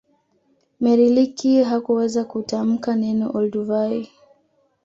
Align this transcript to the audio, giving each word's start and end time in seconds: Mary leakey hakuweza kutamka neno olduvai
Mary 0.79 1.09
leakey 1.15 1.63
hakuweza 1.71 2.21
kutamka 2.31 2.91
neno 3.03 3.25
olduvai 3.37 4.07